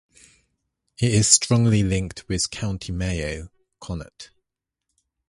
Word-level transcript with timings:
It 0.99 1.13
is 1.13 1.27
strongly 1.27 1.83
linked 1.83 2.27
with 2.27 2.49
County 2.49 2.91
Mayo, 2.91 3.49
Connacht. 3.79 4.31